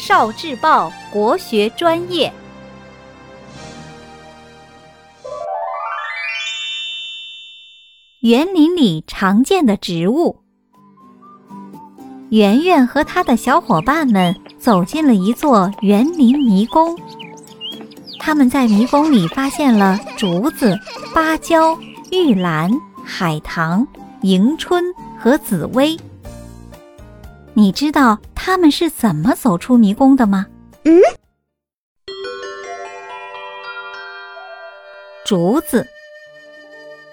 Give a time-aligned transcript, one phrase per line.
[0.00, 2.32] 少智报国学专业。
[8.20, 10.40] 园林里常见的植物。
[12.30, 16.98] 圆圆和他的小伙伴们走进了一座园林迷宫。
[18.18, 20.74] 他们在迷宫里发现了竹子、
[21.14, 21.78] 芭蕉、
[22.10, 22.70] 玉兰、
[23.04, 23.86] 海棠、
[24.22, 24.82] 迎春
[25.18, 25.94] 和紫薇。
[27.60, 30.46] 你知道他们是怎么走出迷宫的吗？
[30.84, 30.98] 嗯，
[35.26, 35.86] 竹子，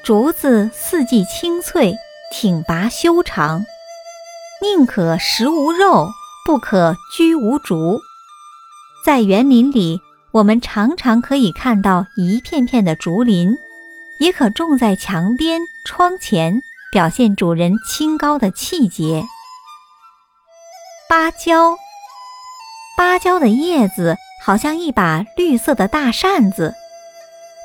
[0.05, 1.94] 竹子四季青翠，
[2.31, 3.66] 挺拔修长，
[4.62, 6.07] 宁可食无肉，
[6.45, 7.99] 不可居无竹。
[9.05, 9.99] 在园林里，
[10.32, 13.57] 我们常常可以看到一片片的竹林，
[14.21, 16.62] 也可种在墙边、窗前，
[16.93, 19.26] 表现主人清高的气节。
[21.09, 21.77] 芭蕉，
[22.97, 26.76] 芭蕉的叶子好像一把绿色的大扇子，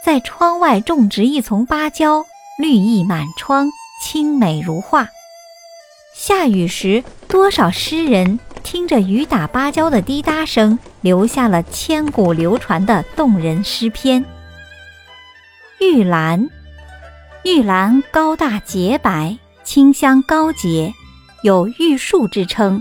[0.05, 2.25] 在窗外种植一丛芭蕉，
[2.57, 3.69] 绿意满窗，
[4.01, 5.09] 清美如画。
[6.15, 14.25] 下雨时，多少诗人听着雨打芭蕉的滴答声，留下了千古流传的动人诗篇。
[15.81, 16.49] 玉兰，
[17.43, 20.95] 玉兰高大洁白，清香高洁，
[21.43, 22.81] 有玉树之称。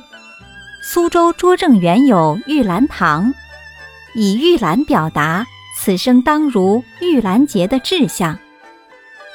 [0.84, 3.32] 苏州拙政园有玉兰堂，
[4.16, 5.46] 以玉兰表达
[5.78, 8.38] 此生当如玉兰节的志向。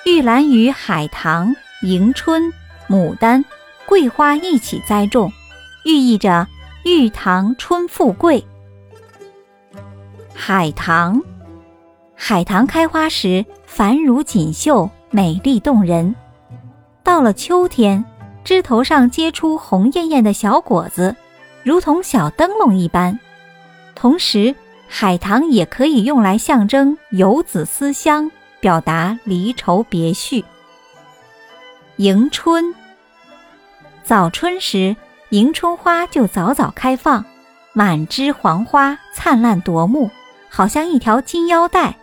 [0.04, 2.52] 玉兰与海棠、迎春、
[2.88, 3.44] 牡丹、
[3.86, 5.32] 桂花一起栽种，
[5.84, 6.48] 寓意着
[6.84, 8.44] 玉堂春富贵。
[10.34, 11.22] 海棠，
[12.16, 16.12] 海棠开花时繁如锦绣，美丽动人。
[17.04, 18.04] 到了秋天，
[18.42, 21.14] 枝头上结出红艳艳的小果子。
[21.66, 23.18] 如同小灯笼一般，
[23.96, 24.54] 同时
[24.86, 30.44] 海棠也可以用来象征游子思乡，表达离愁别绪。
[31.96, 32.72] 迎春，
[34.04, 34.94] 早春时
[35.30, 37.24] 迎春花就早早开放，
[37.72, 40.08] 满枝黄花灿烂夺目，
[40.48, 41.96] 好像一条金腰带。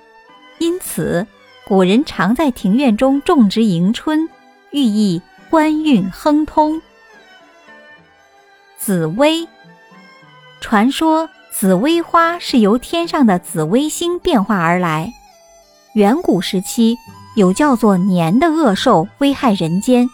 [0.57, 1.25] 因此，
[1.65, 4.27] 古人常在庭院中种植迎春，
[4.71, 6.81] 寓意官运亨通。
[8.85, 9.47] 紫薇。
[10.59, 15.13] 传说紫薇花是由天上的紫微星变化而来。
[15.93, 16.97] 远古时期，
[17.37, 20.09] 有叫做年的恶兽危害人间，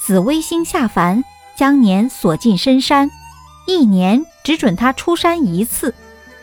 [0.00, 1.24] 紫微星下凡，
[1.58, 3.10] 将年锁进深山，
[3.66, 5.92] 一年只准他出山一次，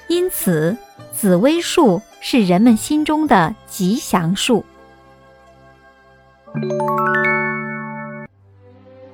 [0.08, 0.78] 因此
[1.12, 4.63] 紫薇树是人们心中的吉祥树。